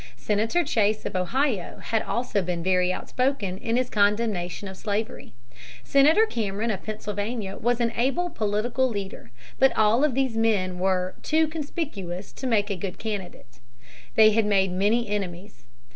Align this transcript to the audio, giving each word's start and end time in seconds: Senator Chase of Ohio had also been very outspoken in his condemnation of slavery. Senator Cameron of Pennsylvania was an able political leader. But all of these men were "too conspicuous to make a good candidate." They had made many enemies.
Senator 0.17 0.63
Chase 0.63 1.05
of 1.05 1.15
Ohio 1.15 1.77
had 1.77 2.01
also 2.01 2.41
been 2.41 2.63
very 2.63 2.91
outspoken 2.91 3.59
in 3.59 3.77
his 3.77 3.87
condemnation 3.87 4.67
of 4.67 4.75
slavery. 4.75 5.31
Senator 5.83 6.25
Cameron 6.25 6.71
of 6.71 6.81
Pennsylvania 6.81 7.55
was 7.55 7.79
an 7.79 7.91
able 7.95 8.31
political 8.31 8.89
leader. 8.89 9.29
But 9.59 9.77
all 9.77 10.03
of 10.03 10.15
these 10.15 10.35
men 10.35 10.79
were 10.79 11.13
"too 11.21 11.47
conspicuous 11.47 12.31
to 12.33 12.47
make 12.47 12.71
a 12.71 12.75
good 12.75 12.97
candidate." 12.97 13.59
They 14.15 14.31
had 14.31 14.47
made 14.47 14.71
many 14.71 15.07
enemies. 15.07 15.65